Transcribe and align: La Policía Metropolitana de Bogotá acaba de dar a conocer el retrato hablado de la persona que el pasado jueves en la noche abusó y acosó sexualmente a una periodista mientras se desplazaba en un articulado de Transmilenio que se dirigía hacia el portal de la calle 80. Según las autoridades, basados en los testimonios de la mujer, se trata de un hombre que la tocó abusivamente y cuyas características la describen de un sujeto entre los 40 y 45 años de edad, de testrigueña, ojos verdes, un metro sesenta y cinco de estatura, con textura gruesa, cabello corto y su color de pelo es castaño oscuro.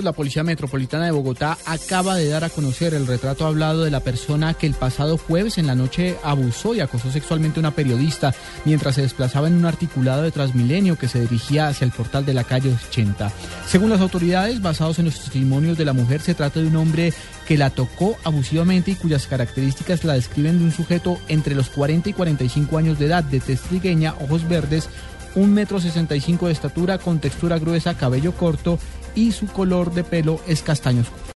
La 0.00 0.12
Policía 0.12 0.42
Metropolitana 0.42 1.04
de 1.04 1.10
Bogotá 1.10 1.58
acaba 1.66 2.16
de 2.16 2.26
dar 2.26 2.44
a 2.44 2.48
conocer 2.48 2.94
el 2.94 3.06
retrato 3.06 3.46
hablado 3.46 3.84
de 3.84 3.90
la 3.90 4.00
persona 4.00 4.54
que 4.54 4.66
el 4.66 4.72
pasado 4.72 5.18
jueves 5.18 5.58
en 5.58 5.66
la 5.66 5.74
noche 5.74 6.16
abusó 6.24 6.74
y 6.74 6.80
acosó 6.80 7.12
sexualmente 7.12 7.58
a 7.58 7.60
una 7.60 7.72
periodista 7.72 8.34
mientras 8.64 8.94
se 8.94 9.02
desplazaba 9.02 9.48
en 9.48 9.54
un 9.54 9.66
articulado 9.66 10.22
de 10.22 10.30
Transmilenio 10.30 10.96
que 10.96 11.08
se 11.08 11.20
dirigía 11.20 11.68
hacia 11.68 11.84
el 11.84 11.90
portal 11.90 12.24
de 12.24 12.32
la 12.32 12.44
calle 12.44 12.72
80. 12.72 13.30
Según 13.66 13.90
las 13.90 14.00
autoridades, 14.00 14.62
basados 14.62 14.98
en 14.98 15.04
los 15.04 15.20
testimonios 15.20 15.76
de 15.76 15.84
la 15.84 15.92
mujer, 15.92 16.22
se 16.22 16.34
trata 16.34 16.60
de 16.60 16.68
un 16.68 16.76
hombre 16.76 17.12
que 17.46 17.58
la 17.58 17.68
tocó 17.68 18.16
abusivamente 18.24 18.92
y 18.92 18.94
cuyas 18.94 19.26
características 19.26 20.04
la 20.04 20.14
describen 20.14 20.58
de 20.58 20.64
un 20.64 20.72
sujeto 20.72 21.20
entre 21.28 21.54
los 21.54 21.68
40 21.68 22.08
y 22.08 22.12
45 22.14 22.78
años 22.78 22.98
de 22.98 23.04
edad, 23.04 23.24
de 23.24 23.40
testrigueña, 23.40 24.14
ojos 24.22 24.48
verdes, 24.48 24.88
un 25.34 25.52
metro 25.54 25.80
sesenta 25.80 26.14
y 26.16 26.20
cinco 26.20 26.46
de 26.46 26.52
estatura, 26.52 26.98
con 26.98 27.18
textura 27.18 27.58
gruesa, 27.58 27.94
cabello 27.94 28.32
corto 28.32 28.78
y 29.14 29.32
su 29.32 29.46
color 29.46 29.92
de 29.92 30.04
pelo 30.04 30.40
es 30.46 30.62
castaño 30.62 31.02
oscuro. 31.02 31.22